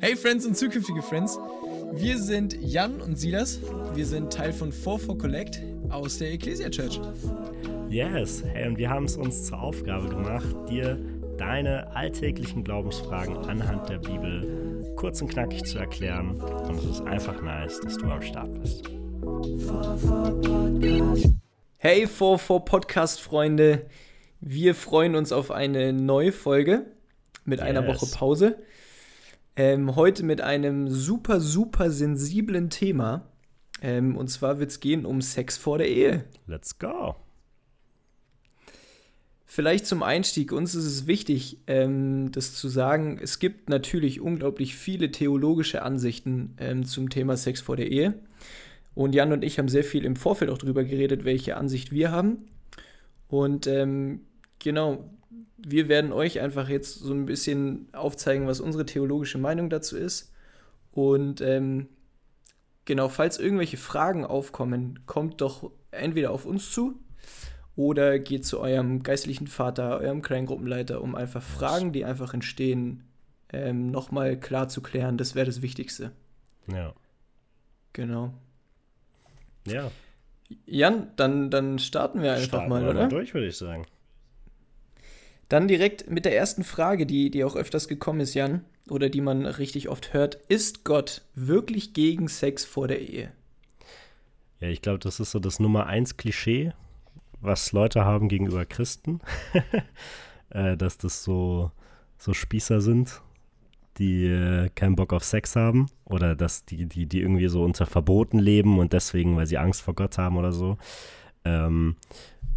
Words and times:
Hey 0.00 0.16
Friends 0.16 0.46
und 0.46 0.56
zukünftige 0.56 1.02
Friends, 1.02 1.38
wir 1.92 2.16
sind 2.16 2.56
Jan 2.62 2.98
und 3.02 3.18
Silas. 3.18 3.60
Wir 3.94 4.06
sind 4.06 4.32
Teil 4.32 4.54
von 4.54 4.72
44 4.72 5.18
Collect 5.18 5.60
aus 5.90 6.16
der 6.16 6.32
Ecclesia 6.32 6.70
Church. 6.70 6.98
Yes, 7.90 8.42
hey, 8.42 8.68
und 8.68 8.78
wir 8.78 8.88
haben 8.88 9.04
es 9.04 9.18
uns 9.18 9.44
zur 9.44 9.60
Aufgabe 9.60 10.08
gemacht, 10.08 10.46
dir 10.70 10.98
deine 11.36 11.94
alltäglichen 11.94 12.64
Glaubensfragen 12.64 13.36
anhand 13.36 13.90
der 13.90 13.98
Bibel 13.98 14.94
kurz 14.96 15.20
und 15.20 15.28
knackig 15.28 15.64
zu 15.66 15.78
erklären. 15.78 16.40
Und 16.40 16.78
es 16.78 16.86
ist 16.86 17.00
einfach 17.02 17.42
nice, 17.42 17.80
dass 17.80 17.98
du 17.98 18.06
am 18.06 18.22
Start 18.22 18.58
bist. 18.62 18.88
Hey 21.76 22.06
44 22.06 22.64
Podcast 22.64 23.20
Freunde, 23.20 23.84
wir 24.40 24.74
freuen 24.74 25.16
uns 25.16 25.32
auf 25.32 25.50
eine 25.50 25.92
neue 25.92 26.32
Folge 26.32 26.86
mit 27.44 27.60
yes. 27.60 27.68
einer 27.68 27.86
Woche 27.86 28.06
Pause. 28.06 28.58
Ähm, 29.56 29.96
heute 29.96 30.22
mit 30.22 30.40
einem 30.40 30.88
super, 30.88 31.40
super 31.40 31.90
sensiblen 31.90 32.70
Thema. 32.70 33.26
Ähm, 33.82 34.16
und 34.16 34.28
zwar 34.28 34.58
wird 34.58 34.70
es 34.70 34.80
gehen 34.80 35.04
um 35.04 35.20
Sex 35.20 35.56
vor 35.56 35.78
der 35.78 35.88
Ehe. 35.88 36.24
Let's 36.46 36.78
go. 36.78 37.16
Vielleicht 39.52 39.86
zum 39.86 40.04
Einstieg, 40.04 40.52
uns 40.52 40.76
ist 40.76 40.84
es 40.84 41.06
wichtig, 41.08 41.58
ähm, 41.66 42.30
das 42.30 42.54
zu 42.54 42.68
sagen, 42.68 43.18
es 43.20 43.40
gibt 43.40 43.68
natürlich 43.68 44.20
unglaublich 44.20 44.76
viele 44.76 45.10
theologische 45.10 45.82
Ansichten 45.82 46.54
ähm, 46.58 46.84
zum 46.84 47.10
Thema 47.10 47.36
Sex 47.36 47.60
vor 47.60 47.76
der 47.76 47.90
Ehe. 47.90 48.14
Und 48.94 49.12
Jan 49.12 49.32
und 49.32 49.42
ich 49.42 49.58
haben 49.58 49.68
sehr 49.68 49.82
viel 49.82 50.04
im 50.04 50.14
Vorfeld 50.14 50.52
auch 50.52 50.58
darüber 50.58 50.84
geredet, 50.84 51.24
welche 51.24 51.56
Ansicht 51.56 51.90
wir 51.90 52.12
haben. 52.12 52.46
Und 53.26 53.66
ähm, 53.66 54.20
genau, 54.60 55.10
wir 55.56 55.88
werden 55.88 56.12
euch 56.12 56.40
einfach 56.40 56.68
jetzt 56.68 56.94
so 56.94 57.12
ein 57.12 57.26
bisschen 57.26 57.88
aufzeigen, 57.92 58.46
was 58.46 58.60
unsere 58.60 58.86
theologische 58.86 59.38
Meinung 59.38 59.70
dazu 59.70 59.96
ist. 59.96 60.32
Und 60.92 61.40
ähm, 61.40 61.88
genau, 62.84 63.08
falls 63.08 63.38
irgendwelche 63.38 63.76
Fragen 63.76 64.24
aufkommen, 64.24 65.00
kommt 65.06 65.40
doch 65.40 65.70
entweder 65.90 66.30
auf 66.30 66.46
uns 66.46 66.72
zu 66.72 66.98
oder 67.76 68.18
geht 68.18 68.44
zu 68.44 68.60
eurem 68.60 69.02
geistlichen 69.02 69.46
Vater, 69.46 69.98
eurem 69.98 70.22
Kleingruppenleiter, 70.22 71.00
um 71.00 71.14
einfach 71.14 71.42
Fragen, 71.42 71.92
die 71.92 72.04
einfach 72.04 72.34
entstehen, 72.34 73.04
ähm, 73.52 73.90
nochmal 73.90 74.38
klar 74.38 74.68
zu 74.68 74.80
klären. 74.82 75.16
Das 75.16 75.34
wäre 75.34 75.46
das 75.46 75.62
Wichtigste. 75.62 76.12
Ja. 76.66 76.94
Genau. 77.92 78.34
Ja. 79.66 79.90
Jan, 80.66 81.08
dann, 81.16 81.50
dann 81.50 81.78
starten 81.78 82.22
wir 82.22 82.32
einfach 82.32 82.48
starten 82.48 82.68
mal, 82.68 82.82
wir 82.82 82.90
oder? 82.90 83.08
durch, 83.08 83.34
würde 83.34 83.46
ich 83.46 83.56
sagen. 83.56 83.86
Dann 85.50 85.66
direkt 85.66 86.08
mit 86.08 86.24
der 86.24 86.36
ersten 86.36 86.62
Frage, 86.62 87.06
die, 87.06 87.28
die 87.28 87.42
auch 87.42 87.56
öfters 87.56 87.88
gekommen 87.88 88.20
ist, 88.20 88.34
Jan, 88.34 88.64
oder 88.88 89.08
die 89.08 89.20
man 89.20 89.44
richtig 89.46 89.88
oft 89.88 90.14
hört. 90.14 90.36
Ist 90.48 90.84
Gott 90.84 91.22
wirklich 91.34 91.92
gegen 91.92 92.28
Sex 92.28 92.64
vor 92.64 92.86
der 92.86 93.00
Ehe? 93.00 93.32
Ja, 94.60 94.68
ich 94.68 94.80
glaube, 94.80 95.00
das 95.00 95.18
ist 95.18 95.32
so 95.32 95.40
das 95.40 95.58
Nummer 95.58 95.86
eins 95.86 96.16
Klischee, 96.16 96.72
was 97.40 97.72
Leute 97.72 98.04
haben 98.04 98.28
gegenüber 98.28 98.64
Christen. 98.64 99.18
äh, 100.50 100.76
dass 100.76 100.98
das 100.98 101.24
so, 101.24 101.72
so 102.16 102.32
Spießer 102.32 102.80
sind, 102.80 103.20
die 103.98 104.26
äh, 104.26 104.68
keinen 104.76 104.94
Bock 104.94 105.12
auf 105.12 105.24
Sex 105.24 105.56
haben. 105.56 105.90
Oder 106.04 106.36
dass 106.36 106.64
die, 106.64 106.86
die, 106.86 107.06
die 107.06 107.22
irgendwie 107.22 107.48
so 107.48 107.64
unter 107.64 107.86
Verboten 107.86 108.38
leben 108.38 108.78
und 108.78 108.92
deswegen, 108.92 109.36
weil 109.36 109.48
sie 109.48 109.58
Angst 109.58 109.82
vor 109.82 109.94
Gott 109.94 110.16
haben 110.16 110.36
oder 110.36 110.52
so. 110.52 110.78
Ähm, 111.44 111.96
äh, 111.98 112.49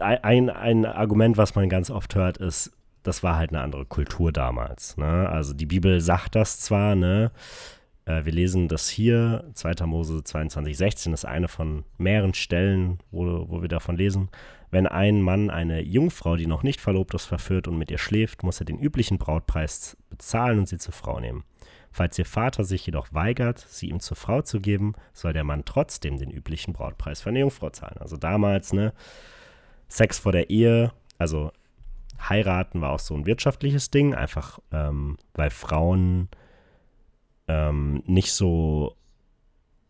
ein, 0.00 0.50
ein 0.50 0.86
Argument, 0.86 1.36
was 1.36 1.54
man 1.54 1.68
ganz 1.68 1.90
oft 1.90 2.14
hört, 2.14 2.38
ist, 2.38 2.72
das 3.02 3.22
war 3.22 3.36
halt 3.36 3.50
eine 3.50 3.60
andere 3.60 3.84
Kultur 3.84 4.32
damals. 4.32 4.96
Ne? 4.96 5.28
Also 5.28 5.52
die 5.52 5.66
Bibel 5.66 6.00
sagt 6.00 6.34
das 6.34 6.60
zwar, 6.60 6.94
ne? 6.94 7.30
Äh, 8.06 8.24
wir 8.24 8.32
lesen 8.32 8.68
das 8.68 8.88
hier, 8.88 9.44
2. 9.54 9.86
Mose 9.86 10.24
22, 10.24 10.76
16, 10.76 11.12
ist 11.12 11.24
eine 11.24 11.48
von 11.48 11.84
mehreren 11.98 12.34
Stellen, 12.34 12.98
wo, 13.10 13.46
wo 13.48 13.62
wir 13.62 13.68
davon 13.68 13.96
lesen. 13.96 14.30
Wenn 14.70 14.86
ein 14.86 15.22
Mann 15.22 15.50
eine 15.50 15.82
Jungfrau, 15.82 16.36
die 16.36 16.46
noch 16.46 16.62
nicht 16.64 16.80
verlobt 16.80 17.14
ist, 17.14 17.26
verführt 17.26 17.68
und 17.68 17.78
mit 17.78 17.90
ihr 17.90 17.98
schläft, 17.98 18.42
muss 18.42 18.60
er 18.60 18.66
den 18.66 18.78
üblichen 18.78 19.18
Brautpreis 19.18 19.96
bezahlen 20.10 20.58
und 20.58 20.68
sie 20.68 20.78
zur 20.78 20.92
Frau 20.92 21.20
nehmen. 21.20 21.44
Falls 21.94 22.18
ihr 22.18 22.26
Vater 22.26 22.64
sich 22.64 22.84
jedoch 22.86 23.06
weigert, 23.12 23.60
sie 23.60 23.88
ihm 23.88 24.00
zur 24.00 24.16
Frau 24.16 24.42
zu 24.42 24.60
geben, 24.60 24.94
soll 25.12 25.32
der 25.32 25.44
Mann 25.44 25.64
trotzdem 25.64 26.18
den 26.18 26.32
üblichen 26.32 26.72
Brautpreis 26.72 27.20
für 27.20 27.28
eine 27.28 27.38
Jungfrau 27.38 27.70
zahlen. 27.70 27.98
Also 28.00 28.16
damals, 28.16 28.72
ne, 28.72 28.92
Sex 29.86 30.18
vor 30.18 30.32
der 30.32 30.50
Ehe, 30.50 30.92
also 31.18 31.52
heiraten 32.28 32.80
war 32.80 32.90
auch 32.90 32.98
so 32.98 33.14
ein 33.14 33.26
wirtschaftliches 33.26 33.92
Ding, 33.92 34.12
einfach 34.12 34.58
ähm, 34.72 35.18
weil 35.34 35.50
Frauen 35.50 36.30
ähm, 37.46 38.02
nicht 38.06 38.32
so, 38.32 38.96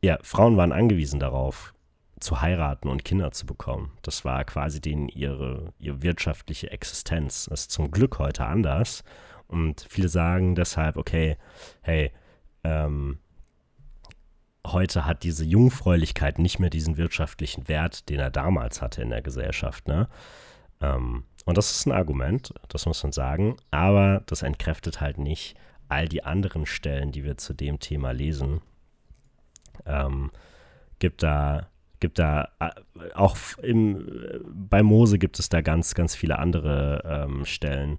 ja, 0.03 0.19
Frauen 0.21 0.59
waren 0.59 0.73
angewiesen 0.73 1.21
darauf, 1.21 1.73
zu 2.21 2.43
heiraten 2.43 2.89
und 2.89 3.07
Kinder 3.07 3.31
zu 3.31 3.47
bekommen. 3.47 3.93
Das 4.03 4.27
war 4.27 4.45
quasi 4.45 4.83
denen 4.83 5.09
ihre, 5.09 5.73
ihre 5.79 6.03
wirtschaftliche 6.03 6.71
Existenz. 6.71 7.47
Das 7.49 7.63
ist 7.63 7.71
zum 7.71 7.91
Glück 7.91 8.19
heute 8.19 8.45
anders. 8.45 9.05
Und 9.55 9.87
viele 9.89 10.09
sagen 10.09 10.57
deshalb, 10.57 10.97
okay, 10.97 11.37
hey, 11.83 12.11
ähm, 12.65 13.21
heute 14.67 15.07
hat 15.07 15.23
diese 15.23 15.45
Jungfräulichkeit 15.45 16.41
nicht 16.41 16.59
mehr 16.59 16.71
diesen 16.71 16.97
wirtschaftlichen 16.97 17.69
Wert, 17.69 18.09
den 18.09 18.19
er 18.19 18.31
damals 18.31 18.83
hatte 18.83 19.01
in 19.01 19.11
der 19.11 19.23
Gesellschaft. 19.23 19.87
Ne? 19.87 20.09
Ähm, 20.81 21.23
und 21.45 21.57
das 21.57 21.71
ist 21.71 21.87
ein 21.87 21.93
Argument, 21.93 22.53
das 22.69 22.85
muss 22.87 23.01
man 23.05 23.13
sagen, 23.13 23.57
aber 23.71 24.25
das 24.27 24.43
entkräftet 24.43 25.01
halt 25.01 25.19
nicht 25.19 25.57
all 25.89 26.09
die 26.09 26.25
anderen 26.25 26.67
Stellen, 26.67 27.13
die 27.13 27.23
wir 27.23 27.37
zu 27.37 27.55
dem 27.55 27.79
Thema 27.79 28.11
lesen. 28.11 28.61
Ähm, 29.87 30.33
gibt 30.99 31.23
da, 31.23 31.69
gibt 32.01 32.19
da 32.19 32.49
äh, 32.59 32.71
auch 33.15 33.37
im, 33.63 34.09
bei 34.47 34.83
Mose 34.83 35.19
gibt 35.19 35.39
es 35.39 35.49
da 35.49 35.61
ganz, 35.61 35.95
ganz 35.95 36.17
viele 36.17 36.41
andere 36.41 37.03
ähm, 37.29 37.45
Stellen. 37.45 37.99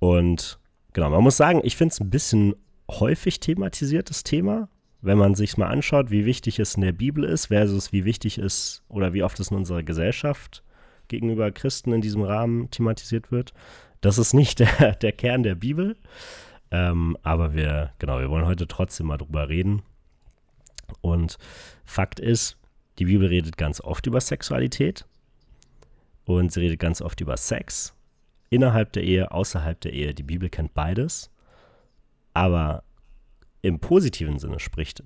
Und 0.00 0.58
genau, 0.92 1.10
man 1.10 1.22
muss 1.22 1.36
sagen, 1.36 1.60
ich 1.62 1.76
finde 1.76 1.92
es 1.92 2.00
ein 2.00 2.10
bisschen 2.10 2.56
häufig 2.88 3.38
thematisiertes 3.38 4.24
Thema 4.24 4.68
wenn 5.02 5.18
man 5.18 5.34
sich 5.34 5.56
mal 5.56 5.68
anschaut, 5.68 6.10
wie 6.10 6.26
wichtig 6.26 6.58
es 6.58 6.74
in 6.74 6.82
der 6.82 6.92
Bibel 6.92 7.24
ist, 7.24 7.46
versus 7.46 7.92
wie 7.92 8.04
wichtig 8.04 8.38
es 8.38 8.82
oder 8.88 9.12
wie 9.12 9.22
oft 9.22 9.40
es 9.40 9.50
in 9.50 9.56
unserer 9.56 9.82
Gesellschaft 9.82 10.62
gegenüber 11.08 11.50
Christen 11.50 11.92
in 11.92 12.00
diesem 12.00 12.22
Rahmen 12.22 12.70
thematisiert 12.70 13.32
wird. 13.32 13.52
Das 14.00 14.18
ist 14.18 14.34
nicht 14.34 14.58
der, 14.78 14.94
der 14.96 15.12
Kern 15.12 15.42
der 15.42 15.54
Bibel. 15.54 15.96
Ähm, 16.70 17.16
aber 17.22 17.54
wir, 17.54 17.92
genau, 17.98 18.20
wir 18.20 18.30
wollen 18.30 18.46
heute 18.46 18.68
trotzdem 18.68 19.06
mal 19.06 19.16
drüber 19.16 19.48
reden. 19.48 19.82
Und 21.00 21.38
Fakt 21.84 22.20
ist, 22.20 22.58
die 22.98 23.06
Bibel 23.06 23.28
redet 23.28 23.56
ganz 23.56 23.80
oft 23.80 24.06
über 24.06 24.20
Sexualität 24.20 25.06
und 26.24 26.52
sie 26.52 26.60
redet 26.60 26.78
ganz 26.78 27.00
oft 27.00 27.20
über 27.20 27.36
Sex. 27.36 27.94
Innerhalb 28.50 28.92
der 28.92 29.04
Ehe, 29.04 29.30
außerhalb 29.30 29.80
der 29.80 29.92
Ehe. 29.92 30.12
Die 30.12 30.22
Bibel 30.22 30.50
kennt 30.50 30.74
beides. 30.74 31.30
Aber 32.34 32.82
im 33.62 33.80
positiven 33.80 34.38
Sinne 34.38 34.60
spricht 34.60 35.02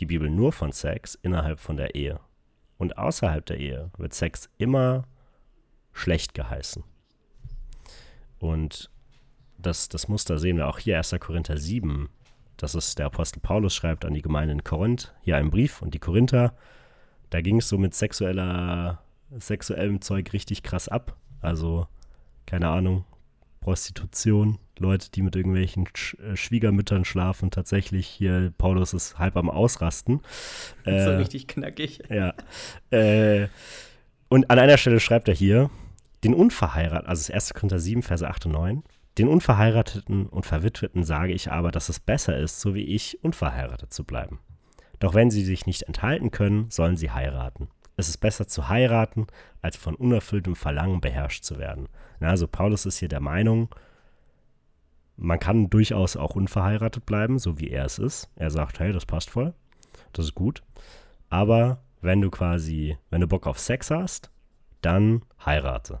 die 0.00 0.06
Bibel 0.06 0.30
nur 0.30 0.52
von 0.52 0.72
Sex 0.72 1.14
innerhalb 1.14 1.60
von 1.60 1.76
der 1.76 1.94
Ehe. 1.94 2.20
Und 2.78 2.98
außerhalb 2.98 3.44
der 3.46 3.58
Ehe 3.58 3.90
wird 3.96 4.14
Sex 4.14 4.50
immer 4.58 5.04
schlecht 5.92 6.34
geheißen. 6.34 6.84
Und 8.38 8.90
das, 9.58 9.88
das 9.88 10.08
Muster 10.08 10.38
sehen 10.38 10.58
wir 10.58 10.68
auch 10.68 10.78
hier, 10.78 10.98
1. 10.98 11.16
Korinther 11.20 11.56
7. 11.56 12.08
Das 12.56 12.74
ist 12.74 12.98
der 12.98 13.06
Apostel 13.06 13.40
Paulus 13.40 13.74
schreibt 13.74 14.04
an 14.04 14.14
die 14.14 14.22
Gemeinde 14.22 14.52
in 14.52 14.64
Korinth, 14.64 15.14
hier 15.22 15.36
einen 15.36 15.50
Brief 15.50 15.82
und 15.82 15.94
die 15.94 15.98
Korinther, 15.98 16.54
da 17.30 17.40
ging 17.40 17.58
es 17.58 17.68
so 17.68 17.76
mit 17.76 17.94
sexueller, 17.94 19.02
sexuellem 19.38 20.00
Zeug 20.00 20.32
richtig 20.32 20.62
krass 20.62 20.88
ab. 20.88 21.16
Also, 21.40 21.86
keine 22.46 22.68
Ahnung, 22.68 23.04
Prostitution, 23.60 24.58
Leute, 24.78 25.10
die 25.10 25.22
mit 25.22 25.34
irgendwelchen 25.34 25.88
Sch 25.94 26.14
äh, 26.20 26.36
Schwiegermüttern 26.36 27.04
schlafen, 27.04 27.50
tatsächlich 27.50 28.06
hier, 28.06 28.52
Paulus 28.56 28.94
ist 28.94 29.18
halb 29.18 29.36
am 29.36 29.50
Ausrasten. 29.50 30.20
Äh, 30.84 31.04
so 31.04 31.16
richtig 31.16 31.48
knackig. 31.48 32.00
Ja. 32.08 32.32
Äh, 32.90 33.48
und 34.28 34.50
an 34.50 34.60
einer 34.60 34.78
Stelle 34.78 35.00
schreibt 35.00 35.26
er 35.26 35.34
hier, 35.34 35.68
den 36.22 36.32
Unverheirateten, 36.32 37.08
also 37.08 37.20
das 37.20 37.30
1. 37.30 37.54
Korinther 37.54 37.80
7, 37.80 38.02
Verse 38.02 38.28
8 38.28 38.46
und 38.46 38.52
9, 38.52 38.82
den 39.18 39.28
Unverheirateten 39.28 40.26
und 40.26 40.46
Verwitweten 40.46 41.02
sage 41.02 41.32
ich 41.32 41.50
aber, 41.50 41.72
dass 41.72 41.88
es 41.88 41.98
besser 41.98 42.38
ist, 42.38 42.60
so 42.60 42.74
wie 42.74 42.84
ich, 42.84 43.18
unverheiratet 43.24 43.92
zu 43.92 44.04
bleiben. 44.04 44.38
Doch 45.00 45.14
wenn 45.14 45.30
sie 45.30 45.44
sich 45.44 45.66
nicht 45.66 45.82
enthalten 45.82 46.30
können, 46.30 46.70
sollen 46.70 46.96
sie 46.96 47.10
heiraten. 47.10 47.68
Es 47.96 48.08
ist 48.08 48.18
besser 48.18 48.46
zu 48.46 48.68
heiraten, 48.68 49.26
als 49.62 49.76
von 49.76 49.94
unerfülltem 49.94 50.54
Verlangen 50.54 51.00
beherrscht 51.00 51.44
zu 51.44 51.58
werden. 51.58 51.88
Also 52.20 52.46
Paulus 52.46 52.86
ist 52.86 52.98
hier 52.98 53.08
der 53.08 53.20
Meinung, 53.20 53.74
man 55.16 55.38
kann 55.38 55.70
durchaus 55.70 56.16
auch 56.16 56.36
unverheiratet 56.36 57.06
bleiben, 57.06 57.38
so 57.38 57.58
wie 57.58 57.70
er 57.70 57.86
es 57.86 57.98
ist. 57.98 58.30
Er 58.36 58.50
sagt, 58.50 58.80
hey, 58.80 58.92
das 58.92 59.06
passt 59.06 59.30
voll, 59.30 59.54
das 60.12 60.26
ist 60.26 60.34
gut. 60.34 60.62
Aber 61.30 61.82
wenn 62.02 62.20
du 62.20 62.30
quasi, 62.30 62.98
wenn 63.10 63.22
du 63.22 63.26
Bock 63.26 63.46
auf 63.46 63.58
Sex 63.58 63.90
hast, 63.90 64.30
dann 64.82 65.22
heirate. 65.44 66.00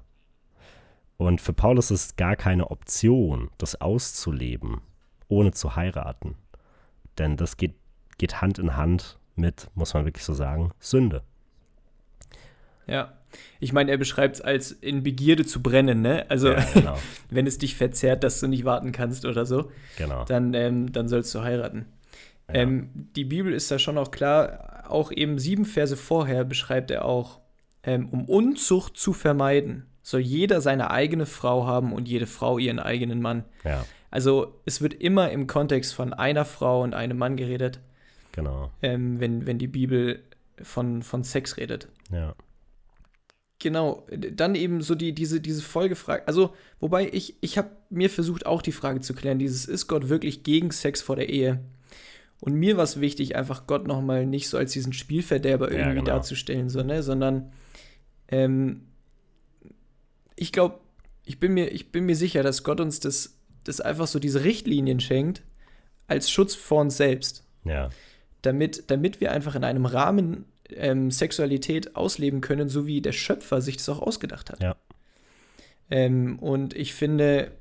Und 1.16 1.40
für 1.40 1.54
Paulus 1.54 1.90
ist 1.90 2.04
es 2.04 2.16
gar 2.16 2.36
keine 2.36 2.70
Option, 2.70 3.50
das 3.56 3.80
auszuleben, 3.80 4.82
ohne 5.28 5.52
zu 5.52 5.76
heiraten. 5.76 6.36
Denn 7.16 7.38
das 7.38 7.56
geht, 7.56 7.74
geht 8.18 8.42
Hand 8.42 8.58
in 8.58 8.76
Hand 8.76 9.18
mit, 9.34 9.70
muss 9.74 9.94
man 9.94 10.04
wirklich 10.04 10.24
so 10.24 10.34
sagen, 10.34 10.72
Sünde. 10.78 11.22
Ja. 12.86 13.12
Ich 13.60 13.72
meine, 13.72 13.90
er 13.90 13.98
beschreibt 13.98 14.36
es 14.36 14.40
als 14.40 14.72
in 14.72 15.02
Begierde 15.02 15.44
zu 15.44 15.62
brennen, 15.62 16.00
ne? 16.00 16.24
Also, 16.28 16.52
ja, 16.52 16.64
genau. 16.72 16.98
wenn 17.30 17.46
es 17.46 17.58
dich 17.58 17.76
verzerrt, 17.76 18.24
dass 18.24 18.40
du 18.40 18.46
nicht 18.46 18.64
warten 18.64 18.92
kannst 18.92 19.24
oder 19.24 19.44
so, 19.44 19.70
genau. 19.98 20.24
dann, 20.24 20.54
ähm, 20.54 20.92
dann 20.92 21.08
sollst 21.08 21.34
du 21.34 21.42
heiraten. 21.42 21.86
Ja. 22.48 22.54
Ähm, 22.54 22.90
die 23.16 23.24
Bibel 23.24 23.52
ist 23.52 23.70
da 23.70 23.78
schon 23.78 23.98
auch 23.98 24.10
klar, 24.10 24.84
auch 24.88 25.10
eben 25.10 25.38
sieben 25.38 25.64
Verse 25.64 25.96
vorher 25.96 26.44
beschreibt 26.44 26.90
er 26.90 27.04
auch, 27.04 27.40
ähm, 27.82 28.08
um 28.08 28.24
Unzucht 28.26 28.96
zu 28.96 29.12
vermeiden, 29.12 29.86
soll 30.02 30.20
jeder 30.20 30.60
seine 30.60 30.90
eigene 30.90 31.26
Frau 31.26 31.66
haben 31.66 31.92
und 31.92 32.08
jede 32.08 32.26
Frau 32.26 32.58
ihren 32.58 32.78
eigenen 32.78 33.20
Mann. 33.20 33.44
Ja. 33.64 33.84
Also 34.10 34.60
es 34.64 34.80
wird 34.80 34.94
immer 34.94 35.30
im 35.30 35.46
Kontext 35.46 35.94
von 35.94 36.12
einer 36.12 36.44
Frau 36.44 36.82
und 36.82 36.94
einem 36.94 37.18
Mann 37.18 37.36
geredet. 37.36 37.80
Genau. 38.32 38.70
Ähm, 38.82 39.18
wenn, 39.18 39.46
wenn 39.46 39.58
die 39.58 39.66
Bibel 39.66 40.22
von, 40.62 41.02
von 41.02 41.24
Sex 41.24 41.56
redet. 41.56 41.88
Ja. 42.12 42.34
Genau, 43.58 44.06
dann 44.10 44.54
eben 44.54 44.82
so 44.82 44.94
die, 44.94 45.14
diese, 45.14 45.40
diese 45.40 45.62
Folgefrage. 45.62 46.28
Also, 46.28 46.54
wobei 46.78 47.08
ich, 47.10 47.36
ich 47.40 47.56
habe 47.56 47.70
mir 47.88 48.10
versucht, 48.10 48.44
auch 48.44 48.60
die 48.60 48.72
Frage 48.72 49.00
zu 49.00 49.14
klären: 49.14 49.38
dieses, 49.38 49.64
ist 49.64 49.86
Gott 49.86 50.08
wirklich 50.08 50.42
gegen 50.42 50.70
Sex 50.70 51.00
vor 51.00 51.16
der 51.16 51.30
Ehe? 51.30 51.60
Und 52.40 52.54
mir 52.54 52.76
war 52.76 52.84
es 52.84 53.00
wichtig, 53.00 53.34
einfach 53.34 53.66
Gott 53.66 53.86
nochmal 53.86 54.26
nicht 54.26 54.48
so 54.48 54.58
als 54.58 54.72
diesen 54.72 54.92
Spielverderber 54.92 55.70
irgendwie 55.70 55.88
ja, 55.88 55.94
genau. 55.94 56.04
darzustellen, 56.04 56.68
so, 56.68 56.82
ne? 56.82 57.02
sondern 57.02 57.50
ähm, 58.28 58.82
ich 60.36 60.52
glaube, 60.52 60.80
ich 61.24 61.40
bin 61.40 61.54
mir, 61.54 61.72
ich 61.72 61.92
bin 61.92 62.04
mir 62.04 62.16
sicher, 62.16 62.42
dass 62.42 62.62
Gott 62.62 62.80
uns 62.80 63.00
das, 63.00 63.38
das 63.64 63.80
einfach 63.80 64.06
so 64.06 64.18
diese 64.18 64.44
Richtlinien 64.44 65.00
schenkt, 65.00 65.42
als 66.06 66.30
Schutz 66.30 66.54
vor 66.54 66.82
uns 66.82 66.96
selbst. 66.96 67.44
Ja. 67.64 67.88
Damit, 68.42 68.90
damit 68.90 69.20
wir 69.20 69.32
einfach 69.32 69.54
in 69.54 69.64
einem 69.64 69.86
Rahmen 69.86 70.44
ähm, 70.70 71.10
Sexualität 71.10 71.96
ausleben 71.96 72.40
können, 72.40 72.68
so 72.68 72.86
wie 72.86 73.00
der 73.00 73.12
Schöpfer 73.12 73.60
sich 73.60 73.76
das 73.76 73.88
auch 73.88 74.00
ausgedacht 74.00 74.50
hat. 74.50 74.62
Ja. 74.62 74.76
Ähm, 75.90 76.38
und 76.38 76.74
ich 76.74 76.94
finde, 76.94 77.52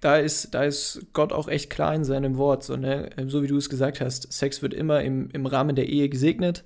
da 0.00 0.16
ist, 0.16 0.54
da 0.54 0.64
ist 0.64 1.06
Gott 1.12 1.32
auch 1.32 1.48
echt 1.48 1.70
klar 1.70 1.94
in 1.94 2.04
seinem 2.04 2.36
Wort, 2.36 2.64
so, 2.64 2.76
ne? 2.76 3.10
Ähm, 3.16 3.30
so 3.30 3.42
wie 3.42 3.46
du 3.46 3.56
es 3.56 3.68
gesagt 3.68 4.00
hast, 4.00 4.32
Sex 4.32 4.62
wird 4.62 4.74
immer 4.74 5.02
im, 5.02 5.30
im 5.30 5.46
Rahmen 5.46 5.76
der 5.76 5.88
Ehe 5.88 6.08
gesegnet 6.08 6.64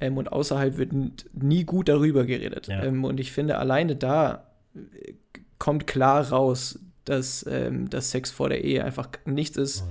ähm, 0.00 0.16
und 0.16 0.32
außerhalb 0.32 0.76
wird 0.76 0.92
nie 1.32 1.64
gut 1.64 1.88
darüber 1.88 2.24
geredet. 2.24 2.68
Ja. 2.68 2.84
Ähm, 2.84 3.04
und 3.04 3.20
ich 3.20 3.32
finde, 3.32 3.58
alleine 3.58 3.96
da 3.96 4.48
äh, 4.74 5.14
kommt 5.58 5.86
klar 5.86 6.28
raus, 6.30 6.78
dass, 7.04 7.44
ähm, 7.48 7.90
dass 7.90 8.10
Sex 8.10 8.30
vor 8.30 8.48
der 8.48 8.64
Ehe 8.64 8.84
einfach 8.84 9.08
nichts 9.24 9.56
ist, 9.56 9.84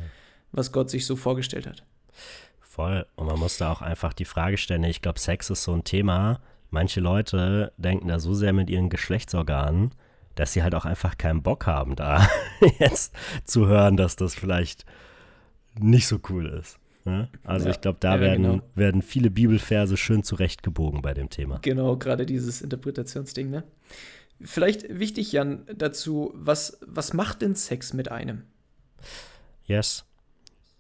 was 0.52 0.72
Gott 0.72 0.90
sich 0.90 1.06
so 1.06 1.16
vorgestellt 1.16 1.68
hat. 1.68 1.84
Voll. 2.82 3.06
Und 3.16 3.28
man 3.28 3.38
muss 3.38 3.60
da 3.60 3.72
auch 3.72 3.84
einfach 3.84 4.12
die 4.12 4.26
Frage 4.26 4.58
stellen, 4.58 4.84
ich 4.86 5.04
glaube, 5.04 5.20
Sex 5.20 5.52
ist 5.52 5.64
so 5.64 5.74
ein 5.74 5.84
Thema. 5.84 6.42
Manche 6.72 7.00
Leute 7.00 7.74
denken 7.78 8.08
da 8.08 8.18
so 8.18 8.34
sehr 8.34 8.54
mit 8.54 8.72
ihren 8.72 8.90
Geschlechtsorganen, 8.90 9.92
dass 10.34 10.54
sie 10.54 10.64
halt 10.64 10.74
auch 10.74 10.86
einfach 10.86 11.16
keinen 11.16 11.44
Bock 11.44 11.68
haben, 11.68 11.96
da 11.96 12.28
jetzt 12.80 13.14
zu 13.44 13.68
hören, 13.68 13.98
dass 13.98 14.16
das 14.16 14.34
vielleicht 14.34 14.86
nicht 15.80 16.08
so 16.08 16.20
cool 16.30 16.48
ist. 16.48 16.80
Ne? 17.06 17.30
Also 17.44 17.68
ja, 17.68 17.72
ich 17.72 17.82
glaube, 17.82 18.00
da 18.00 18.16
ja, 18.16 18.22
werden, 18.22 18.44
genau. 18.44 18.64
werden 18.74 19.04
viele 19.04 19.30
Bibelverse 19.30 19.96
schön 19.96 20.24
zurechtgebogen 20.24 21.04
bei 21.04 21.14
dem 21.14 21.30
Thema. 21.30 21.60
Genau, 21.62 21.98
gerade 21.98 22.26
dieses 22.26 22.64
Interpretationsding, 22.64 23.52
ne? 23.52 23.64
Vielleicht 24.44 24.88
wichtig, 24.90 25.32
Jan, 25.34 25.68
dazu, 25.76 26.32
was, 26.34 26.80
was 26.84 27.14
macht 27.14 27.44
denn 27.44 27.54
Sex 27.54 27.94
mit 27.94 28.10
einem? 28.10 28.42
Yes. 29.66 30.04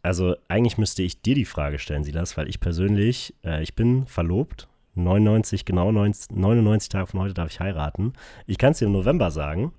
Also 0.03 0.35
eigentlich 0.47 0.77
müsste 0.77 1.03
ich 1.03 1.21
dir 1.21 1.35
die 1.35 1.45
Frage 1.45 1.79
stellen, 1.79 2.03
Silas, 2.03 2.37
weil 2.37 2.49
ich 2.49 2.59
persönlich, 2.59 3.35
äh, 3.43 3.61
ich 3.61 3.75
bin 3.75 4.07
verlobt 4.07 4.67
99, 4.95 5.65
genau 5.65 5.91
90, 5.91 6.35
99 6.35 6.89
Tage 6.89 7.07
von 7.07 7.19
heute 7.21 7.33
darf 7.33 7.51
ich 7.51 7.59
heiraten. 7.59 8.13
Ich 8.45 8.57
kann 8.57 8.71
es 8.71 8.79
dir 8.79 8.85
im 8.85 8.91
November 8.91 9.31
sagen, 9.31 9.71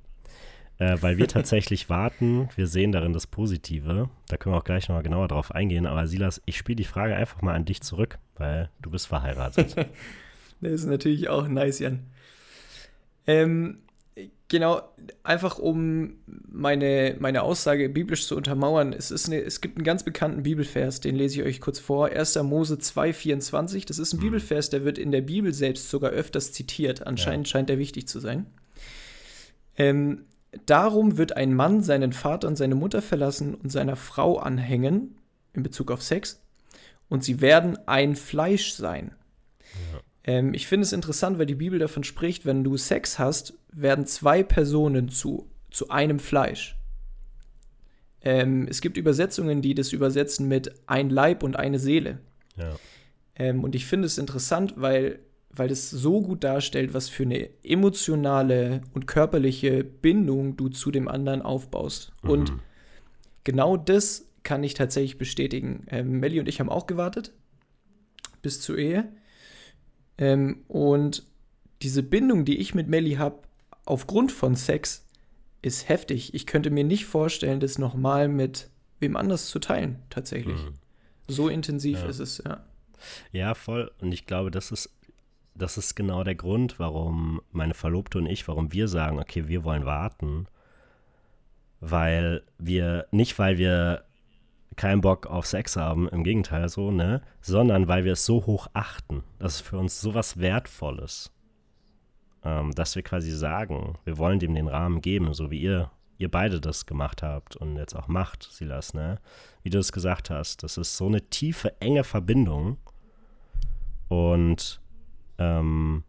äh, 0.78 0.96
weil 1.00 1.18
wir 1.18 1.28
tatsächlich 1.28 1.90
warten. 1.90 2.48
Wir 2.56 2.66
sehen 2.66 2.92
darin 2.92 3.12
das 3.12 3.26
Positive. 3.26 4.08
Da 4.28 4.36
können 4.36 4.54
wir 4.54 4.58
auch 4.58 4.64
gleich 4.64 4.88
nochmal 4.88 5.02
genauer 5.02 5.28
drauf 5.28 5.52
eingehen. 5.52 5.86
Aber 5.86 6.06
Silas, 6.06 6.40
ich 6.46 6.56
spiele 6.56 6.76
die 6.76 6.84
Frage 6.84 7.14
einfach 7.14 7.42
mal 7.42 7.54
an 7.54 7.64
dich 7.64 7.82
zurück, 7.82 8.18
weil 8.36 8.70
du 8.80 8.90
bist 8.90 9.08
verheiratet. 9.08 9.76
das 10.60 10.72
ist 10.72 10.86
natürlich 10.86 11.28
auch 11.28 11.48
nice, 11.48 11.80
Jan. 11.80 12.06
Ähm, 13.26 13.78
Genau, 14.52 14.82
einfach 15.22 15.58
um 15.58 16.18
meine, 16.26 17.16
meine 17.18 17.42
Aussage 17.42 17.88
biblisch 17.88 18.26
zu 18.26 18.36
untermauern. 18.36 18.92
Es, 18.92 19.10
ist 19.10 19.26
eine, 19.26 19.40
es 19.40 19.62
gibt 19.62 19.78
einen 19.78 19.84
ganz 19.84 20.02
bekannten 20.02 20.42
Bibelvers, 20.42 21.00
den 21.00 21.16
lese 21.16 21.40
ich 21.40 21.46
euch 21.46 21.60
kurz 21.62 21.78
vor. 21.78 22.08
1. 22.08 22.36
Mose 22.42 22.74
2,24. 22.74 23.86
Das 23.86 23.98
ist 23.98 24.12
ein 24.12 24.18
mhm. 24.18 24.24
Bibelvers, 24.24 24.68
der 24.68 24.84
wird 24.84 24.98
in 24.98 25.10
der 25.10 25.22
Bibel 25.22 25.54
selbst 25.54 25.88
sogar 25.88 26.10
öfters 26.10 26.52
zitiert. 26.52 27.06
Anscheinend 27.06 27.48
ja. 27.48 27.52
scheint 27.52 27.70
er 27.70 27.78
wichtig 27.78 28.08
zu 28.08 28.20
sein. 28.20 28.44
Ähm, 29.78 30.26
Darum 30.66 31.16
wird 31.16 31.34
ein 31.36 31.54
Mann 31.54 31.82
seinen 31.82 32.12
Vater 32.12 32.46
und 32.46 32.56
seine 32.56 32.74
Mutter 32.74 33.00
verlassen 33.00 33.54
und 33.54 33.70
seiner 33.72 33.96
Frau 33.96 34.36
anhängen, 34.36 35.16
in 35.54 35.62
Bezug 35.62 35.90
auf 35.90 36.02
Sex, 36.02 36.42
und 37.08 37.24
sie 37.24 37.40
werden 37.40 37.78
ein 37.86 38.16
Fleisch 38.16 38.74
sein. 38.74 39.14
Ja. 39.92 40.00
Ähm, 40.24 40.54
ich 40.54 40.66
finde 40.66 40.84
es 40.84 40.92
interessant, 40.92 41.38
weil 41.38 41.46
die 41.46 41.54
Bibel 41.54 41.78
davon 41.78 42.04
spricht, 42.04 42.46
wenn 42.46 42.64
du 42.64 42.76
Sex 42.76 43.18
hast, 43.18 43.54
werden 43.72 44.06
zwei 44.06 44.42
Personen 44.42 45.08
zu, 45.08 45.50
zu 45.70 45.88
einem 45.88 46.18
Fleisch. 46.18 46.76
Ähm, 48.20 48.66
es 48.68 48.80
gibt 48.80 48.96
Übersetzungen, 48.96 49.62
die 49.62 49.74
das 49.74 49.92
übersetzen 49.92 50.46
mit 50.46 50.74
ein 50.86 51.10
Leib 51.10 51.42
und 51.42 51.56
eine 51.56 51.78
Seele. 51.78 52.18
Ja. 52.56 52.76
Ähm, 53.34 53.64
und 53.64 53.74
ich 53.74 53.86
finde 53.86 54.06
es 54.06 54.18
interessant, 54.18 54.74
weil, 54.76 55.18
weil 55.50 55.70
es 55.70 55.90
so 55.90 56.20
gut 56.20 56.44
darstellt, 56.44 56.94
was 56.94 57.08
für 57.08 57.24
eine 57.24 57.50
emotionale 57.64 58.82
und 58.94 59.06
körperliche 59.06 59.82
Bindung 59.82 60.56
du 60.56 60.68
zu 60.68 60.92
dem 60.92 61.08
anderen 61.08 61.42
aufbaust. 61.42 62.12
Mhm. 62.22 62.30
Und 62.30 62.52
genau 63.42 63.76
das 63.76 64.28
kann 64.44 64.62
ich 64.62 64.74
tatsächlich 64.74 65.18
bestätigen. 65.18 65.86
Ähm, 65.88 66.20
Melly 66.20 66.38
und 66.38 66.48
ich 66.48 66.60
haben 66.60 66.68
auch 66.68 66.86
gewartet 66.86 67.32
bis 68.40 68.60
zur 68.60 68.78
Ehe. 68.78 69.08
Ähm, 70.22 70.62
und 70.68 71.24
diese 71.82 72.04
Bindung, 72.04 72.44
die 72.44 72.58
ich 72.58 72.76
mit 72.76 72.86
Melly 72.86 73.14
habe, 73.14 73.40
aufgrund 73.84 74.30
von 74.30 74.54
Sex, 74.54 75.04
ist 75.62 75.88
heftig. 75.88 76.32
Ich 76.32 76.46
könnte 76.46 76.70
mir 76.70 76.84
nicht 76.84 77.06
vorstellen, 77.06 77.58
das 77.58 77.76
nochmal 77.76 78.28
mit 78.28 78.70
wem 79.00 79.16
anders 79.16 79.48
zu 79.48 79.58
teilen, 79.58 80.00
tatsächlich. 80.10 80.62
Mhm. 80.62 80.74
So 81.26 81.48
intensiv 81.48 81.98
ja. 82.02 82.06
ist 82.06 82.20
es, 82.20 82.38
ja. 82.46 82.64
Ja, 83.32 83.54
voll. 83.54 83.90
Und 84.00 84.12
ich 84.12 84.26
glaube, 84.26 84.52
das 84.52 84.70
ist, 84.70 84.90
das 85.56 85.76
ist 85.76 85.96
genau 85.96 86.22
der 86.22 86.36
Grund, 86.36 86.78
warum 86.78 87.42
meine 87.50 87.74
Verlobte 87.74 88.18
und 88.18 88.26
ich, 88.26 88.46
warum 88.46 88.72
wir 88.72 88.86
sagen, 88.86 89.18
okay, 89.18 89.48
wir 89.48 89.64
wollen 89.64 89.84
warten. 89.84 90.46
Weil 91.80 92.44
wir, 92.58 93.08
nicht 93.10 93.40
weil 93.40 93.58
wir 93.58 94.04
keinen 94.76 95.00
Bock 95.00 95.26
auf 95.26 95.46
Sex 95.46 95.76
haben, 95.76 96.08
im 96.08 96.24
Gegenteil 96.24 96.68
so, 96.68 96.90
ne? 96.90 97.22
Sondern 97.40 97.88
weil 97.88 98.04
wir 98.04 98.12
es 98.12 98.24
so 98.24 98.46
hoch 98.46 98.68
achten. 98.72 99.22
Das 99.38 99.56
ist 99.56 99.60
für 99.60 99.78
uns 99.78 100.00
so 100.00 100.14
was 100.14 100.38
Wertvolles. 100.38 101.32
Ähm, 102.44 102.72
dass 102.72 102.96
wir 102.96 103.02
quasi 103.02 103.30
sagen, 103.30 103.98
wir 104.04 104.18
wollen 104.18 104.38
dem 104.38 104.54
den 104.54 104.68
Rahmen 104.68 105.00
geben, 105.00 105.32
so 105.34 105.50
wie 105.50 105.60
ihr, 105.60 105.90
ihr 106.18 106.30
beide 106.30 106.60
das 106.60 106.86
gemacht 106.86 107.22
habt 107.22 107.56
und 107.56 107.76
jetzt 107.76 107.94
auch 107.94 108.08
macht, 108.08 108.48
Silas, 108.50 108.94
ne? 108.94 109.20
Wie 109.62 109.70
du 109.70 109.78
es 109.78 109.92
gesagt 109.92 110.30
hast, 110.30 110.62
das 110.62 110.76
ist 110.76 110.96
so 110.96 111.06
eine 111.06 111.22
tiefe, 111.22 111.80
enge 111.80 112.04
Verbindung. 112.04 112.78
Und 114.08 114.80
ähm, 115.38 116.04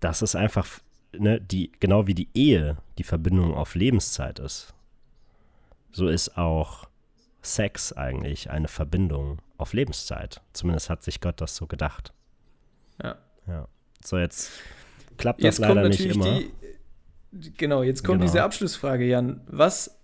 das 0.00 0.22
ist 0.22 0.34
einfach, 0.34 0.66
ne, 1.16 1.40
die, 1.40 1.72
genau 1.80 2.06
wie 2.06 2.14
die 2.14 2.28
Ehe 2.34 2.78
die 2.98 3.04
Verbindung 3.04 3.54
auf 3.54 3.74
Lebenszeit 3.74 4.38
ist. 4.38 4.74
So 5.92 6.08
ist 6.08 6.36
auch 6.36 6.88
Sex 7.44 7.92
eigentlich 7.92 8.50
eine 8.50 8.68
Verbindung 8.68 9.38
auf 9.56 9.72
Lebenszeit. 9.72 10.40
Zumindest 10.52 10.90
hat 10.90 11.02
sich 11.02 11.20
Gott 11.20 11.40
das 11.40 11.56
so 11.56 11.66
gedacht. 11.66 12.12
Ja. 13.02 13.16
Ja. 13.46 13.68
So, 14.04 14.18
jetzt 14.18 14.50
klappt 15.16 15.40
das 15.40 15.58
jetzt 15.58 15.58
leider 15.58 15.88
nicht 15.88 16.04
immer. 16.04 16.40
Die, 17.32 17.52
genau, 17.56 17.82
jetzt 17.82 18.04
kommt 18.04 18.20
genau. 18.20 18.30
diese 18.30 18.42
Abschlussfrage, 18.42 19.04
Jan. 19.04 19.40
Was, 19.46 19.98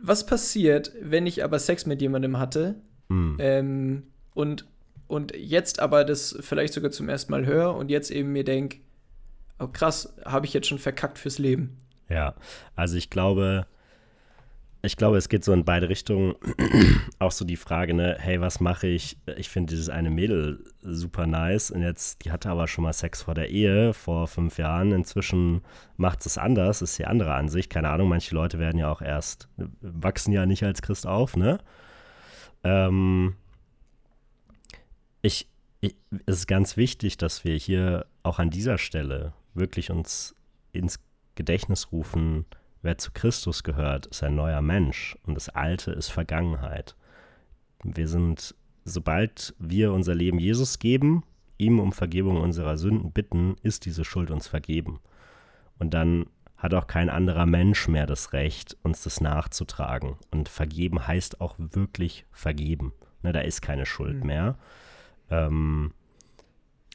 was 0.00 0.26
passiert, 0.26 0.92
wenn 1.00 1.26
ich 1.26 1.44
aber 1.44 1.58
Sex 1.58 1.86
mit 1.86 2.00
jemandem 2.00 2.38
hatte 2.38 2.76
hm. 3.08 3.36
ähm, 3.40 4.02
und, 4.34 4.66
und 5.06 5.34
jetzt 5.36 5.80
aber 5.80 6.04
das 6.04 6.36
vielleicht 6.40 6.74
sogar 6.74 6.90
zum 6.90 7.08
ersten 7.08 7.32
Mal 7.32 7.46
höre 7.46 7.74
und 7.74 7.90
jetzt 7.90 8.10
eben 8.10 8.32
mir 8.32 8.44
denke, 8.44 8.78
oh 9.58 9.68
krass, 9.68 10.14
habe 10.24 10.46
ich 10.46 10.52
jetzt 10.52 10.66
schon 10.66 10.78
verkackt 10.78 11.18
fürs 11.18 11.38
Leben? 11.38 11.78
Ja, 12.08 12.34
also 12.74 12.96
ich 12.96 13.10
glaube, 13.10 13.66
ich 14.82 14.96
glaube, 14.96 15.16
es 15.16 15.28
geht 15.28 15.44
so 15.44 15.52
in 15.52 15.64
beide 15.64 15.88
Richtungen. 15.88 16.36
auch 17.18 17.32
so 17.32 17.44
die 17.44 17.56
Frage, 17.56 17.94
ne, 17.94 18.16
hey, 18.18 18.40
was 18.40 18.60
mache 18.60 18.86
ich? 18.86 19.18
Ich 19.36 19.48
finde 19.48 19.70
dieses 19.70 19.88
eine 19.88 20.10
Mädel 20.10 20.64
super 20.82 21.26
nice 21.26 21.70
und 21.70 21.82
jetzt, 21.82 22.24
die 22.24 22.30
hatte 22.30 22.48
aber 22.48 22.68
schon 22.68 22.84
mal 22.84 22.92
Sex 22.92 23.22
vor 23.22 23.34
der 23.34 23.50
Ehe 23.50 23.92
vor 23.92 24.28
fünf 24.28 24.56
Jahren. 24.58 24.92
Inzwischen 24.92 25.62
macht 25.96 26.24
es 26.26 26.38
anders, 26.38 26.80
ist 26.80 26.98
die 26.98 27.06
andere 27.06 27.34
Ansicht. 27.34 27.70
Keine 27.70 27.88
Ahnung, 27.88 28.08
manche 28.08 28.34
Leute 28.34 28.60
werden 28.60 28.78
ja 28.78 28.90
auch 28.90 29.02
erst, 29.02 29.48
wachsen 29.80 30.32
ja 30.32 30.46
nicht 30.46 30.62
als 30.62 30.80
Christ 30.80 31.06
auf, 31.06 31.36
ne? 31.36 31.58
Ähm, 32.62 33.34
ich, 35.22 35.48
ich, 35.80 35.96
es 36.26 36.38
ist 36.38 36.46
ganz 36.46 36.76
wichtig, 36.76 37.16
dass 37.16 37.44
wir 37.44 37.56
hier 37.56 38.06
auch 38.22 38.38
an 38.38 38.50
dieser 38.50 38.78
Stelle 38.78 39.32
wirklich 39.54 39.90
uns 39.90 40.36
ins 40.72 41.00
Gedächtnis 41.34 41.90
rufen, 41.90 42.44
wer 42.82 42.98
zu 42.98 43.10
Christus 43.12 43.62
gehört, 43.62 44.06
ist 44.06 44.22
ein 44.22 44.34
neuer 44.34 44.62
Mensch 44.62 45.16
und 45.24 45.34
das 45.34 45.48
Alte 45.48 45.92
ist 45.92 46.08
Vergangenheit. 46.08 46.96
Wir 47.82 48.08
sind, 48.08 48.54
sobald 48.84 49.54
wir 49.58 49.92
unser 49.92 50.14
Leben 50.14 50.38
Jesus 50.38 50.78
geben, 50.78 51.24
ihm 51.58 51.80
um 51.80 51.92
Vergebung 51.92 52.40
unserer 52.40 52.76
Sünden 52.76 53.12
bitten, 53.12 53.56
ist 53.62 53.84
diese 53.84 54.04
Schuld 54.04 54.30
uns 54.30 54.46
vergeben. 54.46 55.00
Und 55.78 55.94
dann 55.94 56.26
hat 56.56 56.74
auch 56.74 56.88
kein 56.88 57.08
anderer 57.08 57.46
Mensch 57.46 57.86
mehr 57.88 58.06
das 58.06 58.32
Recht, 58.32 58.76
uns 58.82 59.02
das 59.02 59.20
nachzutragen. 59.20 60.16
Und 60.30 60.48
vergeben 60.48 61.06
heißt 61.06 61.40
auch 61.40 61.54
wirklich 61.58 62.26
vergeben. 62.32 62.92
Ne, 63.22 63.32
da 63.32 63.40
ist 63.40 63.62
keine 63.62 63.86
Schuld 63.86 64.20
mhm. 64.20 64.26
mehr. 64.26 64.58
Ähm, 65.30 65.92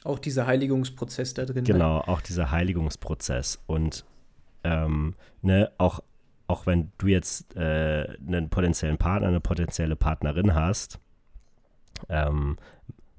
auch 0.04 0.18
dieser 0.18 0.46
Heiligungsprozess 0.46 1.32
da 1.32 1.46
drin. 1.46 1.64
Ne? 1.64 1.72
Genau, 1.72 1.98
auch 1.98 2.20
dieser 2.20 2.50
Heiligungsprozess. 2.50 3.62
Und 3.66 4.04
ähm, 4.64 5.14
ne, 5.42 5.70
auch, 5.78 6.00
auch 6.46 6.66
wenn 6.66 6.90
du 6.98 7.06
jetzt 7.06 7.56
äh, 7.56 8.16
einen 8.26 8.50
potenziellen 8.50 8.98
Partner, 8.98 9.28
eine 9.28 9.40
potenzielle 9.40 9.96
Partnerin 9.96 10.54
hast, 10.54 10.98
ähm, 12.08 12.56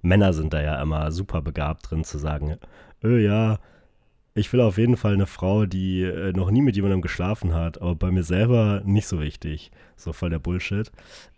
Männer 0.01 0.33
sind 0.33 0.53
da 0.53 0.61
ja 0.61 0.81
immer 0.81 1.11
super 1.11 1.41
begabt 1.41 1.89
drin 1.89 2.03
zu 2.03 2.17
sagen, 2.17 2.57
öh, 3.03 3.19
ja, 3.19 3.59
ich 4.37 4.51
will 4.51 4.59
auf 4.59 4.77
jeden 4.77 4.97
Fall 4.97 5.13
eine 5.13 5.27
Frau, 5.27 5.65
die 5.65 6.03
äh, 6.03 6.33
noch 6.33 6.51
nie 6.51 6.61
mit 6.61 6.75
jemandem 6.75 7.01
geschlafen 7.01 7.53
hat, 7.53 7.81
aber 7.81 7.95
bei 7.95 8.11
mir 8.11 8.23
selber 8.23 8.81
nicht 8.85 9.07
so 9.07 9.21
wichtig. 9.21 9.71
So 9.95 10.11
voll 10.11 10.29
der 10.29 10.39
Bullshit. 10.39 10.91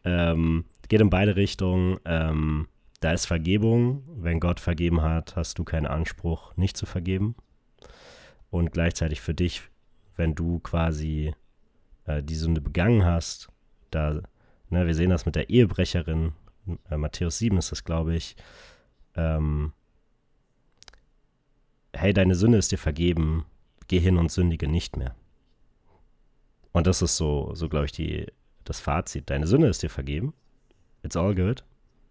Ähm, 0.04 0.66
geht 0.90 1.02
in 1.02 1.12
beide 1.12 1.36
Richtungen. 1.36 2.00
Ähm, 2.06 2.68
da 3.00 3.12
ist 3.14 3.28
Vergebung. 3.28 4.04
Wenn 4.16 4.40
Gott 4.40 4.60
vergeben 4.60 5.04
hat, 5.04 5.36
hast 5.36 5.60
du 5.60 5.64
keinen 5.64 5.86
Anspruch, 5.86 6.58
nicht 6.58 6.76
zu 6.76 6.88
vergeben. 6.88 7.36
Und 8.50 8.72
gleichzeitig 8.72 9.22
für 9.22 9.36
dich 9.36 9.62
wenn 10.18 10.36
du 10.36 10.60
quasi 10.60 11.34
äh, 12.06 12.22
die 12.22 12.36
Sünde 12.36 12.62
begangen 12.62 13.06
hast, 13.06 13.50
da, 13.92 14.22
ne, 14.70 14.86
wir 14.86 14.96
sehen 14.96 15.10
das 15.10 15.26
mit 15.26 15.36
der 15.36 15.50
Ehebrecherin, 15.50 16.34
äh, 16.90 16.98
Matthäus 16.98 17.38
7 17.38 17.58
ist 17.58 17.72
das, 17.72 17.84
glaube 17.84 18.16
ich, 18.16 18.36
ähm, 19.16 19.74
hey, 21.94 22.14
deine 22.14 22.36
Sünde 22.36 22.58
ist 22.58 22.72
dir 22.72 22.78
vergeben, 22.78 23.46
geh 23.88 24.00
hin 24.00 24.18
und 24.18 24.32
sündige 24.32 24.68
nicht 24.68 24.98
mehr. 24.98 25.16
Und 26.74 26.86
das 26.86 27.02
ist 27.02 27.18
so, 27.18 27.54
so 27.56 27.70
glaube 27.70 27.86
ich, 27.86 27.92
die, 27.92 28.28
das 28.64 28.80
Fazit. 28.80 29.30
Deine 29.30 29.48
Sünde 29.48 29.68
ist 29.68 29.82
dir 29.82 29.90
vergeben, 29.90 30.34
it's 31.04 31.16
all 31.16 31.34
good, 31.34 31.64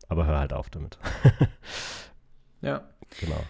aber 0.08 0.26
hör 0.26 0.38
halt 0.38 0.52
auf 0.52 0.70
damit. 0.70 0.98
ja. 2.62 2.88
Genau. 3.20 3.44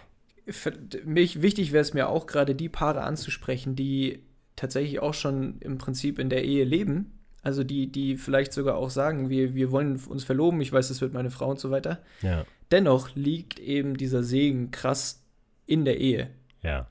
Für 0.45 0.71
mich 1.03 1.41
wichtig 1.41 1.71
wäre 1.71 1.81
es 1.81 1.93
mir 1.93 2.07
auch 2.07 2.27
gerade 2.27 2.55
die 2.55 2.69
Paare 2.69 3.01
anzusprechen, 3.01 3.75
die 3.75 4.23
tatsächlich 4.57 4.99
auch 4.99 5.13
schon 5.13 5.59
im 5.61 5.77
Prinzip 5.77 6.19
in 6.19 6.29
der 6.29 6.43
Ehe 6.43 6.65
leben. 6.65 7.13
Also 7.41 7.63
die, 7.63 7.89
die 7.89 8.17
vielleicht 8.17 8.51
sogar 8.51 8.75
auch 8.75 8.89
sagen, 8.89 9.29
wir, 9.29 9.55
wir 9.55 9.71
wollen 9.71 9.95
uns 9.95 10.25
verloben, 10.25 10.59
ich 10.59 10.73
weiß, 10.73 10.89
das 10.89 10.99
wird 10.99 11.13
meine 11.13 11.31
Frau 11.31 11.49
und 11.49 11.59
so 11.59 11.71
weiter. 11.71 11.99
Ja. 12.21 12.43
Dennoch 12.71 13.15
liegt 13.15 13.59
eben 13.59 13.95
dieser 13.95 14.23
Segen 14.23 14.71
krass 14.71 15.23
in 15.65 15.85
der 15.85 15.99
Ehe. 16.01 16.29
Ja. 16.61 16.87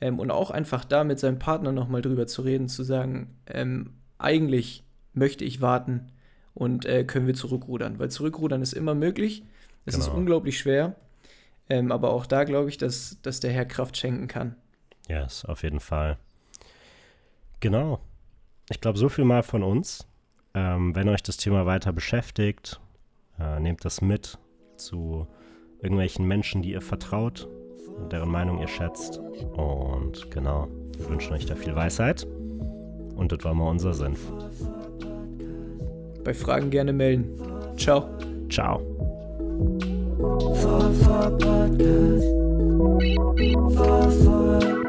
Ähm, 0.00 0.18
und 0.18 0.30
auch 0.30 0.50
einfach 0.50 0.86
da 0.86 1.04
mit 1.04 1.18
seinem 1.18 1.38
Partner 1.38 1.72
nochmal 1.72 2.00
drüber 2.00 2.26
zu 2.26 2.40
reden, 2.42 2.68
zu 2.68 2.84
sagen, 2.84 3.36
ähm, 3.46 3.92
eigentlich 4.16 4.84
möchte 5.12 5.44
ich 5.44 5.60
warten 5.60 6.12
und 6.54 6.86
äh, 6.86 7.04
können 7.04 7.26
wir 7.26 7.34
zurückrudern. 7.34 7.98
Weil 7.98 8.10
zurückrudern 8.10 8.62
ist 8.62 8.72
immer 8.72 8.94
möglich. 8.94 9.44
Es 9.84 9.94
genau. 9.94 10.06
ist 10.06 10.12
unglaublich 10.12 10.58
schwer. 10.58 10.96
Ähm, 11.68 11.92
aber 11.92 12.12
auch 12.12 12.24
da 12.24 12.44
glaube 12.44 12.70
ich, 12.70 12.78
dass, 12.78 13.18
dass 13.22 13.40
der 13.40 13.52
Herr 13.52 13.66
Kraft 13.66 13.96
schenken 13.96 14.28
kann. 14.28 14.56
Ja, 15.08 15.22
yes, 15.22 15.44
auf 15.44 15.62
jeden 15.64 15.80
Fall. 15.80 16.18
Genau. 17.62 18.00
Ich 18.70 18.80
glaube, 18.80 18.98
so 18.98 19.08
viel 19.08 19.24
mal 19.24 19.44
von 19.44 19.62
uns. 19.62 20.06
Ähm, 20.52 20.94
wenn 20.96 21.08
euch 21.08 21.22
das 21.22 21.36
Thema 21.36 21.64
weiter 21.64 21.92
beschäftigt, 21.92 22.80
äh, 23.38 23.60
nehmt 23.60 23.84
das 23.84 24.02
mit 24.02 24.36
zu 24.76 25.28
irgendwelchen 25.80 26.26
Menschen, 26.26 26.60
die 26.62 26.72
ihr 26.72 26.80
vertraut, 26.80 27.48
deren 28.10 28.30
Meinung 28.30 28.58
ihr 28.58 28.66
schätzt. 28.66 29.18
Und 29.52 30.30
genau, 30.32 30.66
wir 30.98 31.08
wünschen 31.08 31.32
euch 31.34 31.46
da 31.46 31.54
viel 31.54 31.74
Weisheit. 31.76 32.26
Und 33.14 33.30
das 33.30 33.44
war 33.44 33.54
mal 33.54 33.70
unser 33.70 33.94
Senf. 33.94 34.20
Bei 36.24 36.34
Fragen 36.34 36.68
gerne 36.70 36.92
melden. 36.92 37.30
Ciao. 37.76 38.08
Ciao. 38.50 38.80
For, 40.60 40.92
for 40.94 41.38
podcast. 41.38 42.26
For, 43.76 44.10
for 44.10 44.81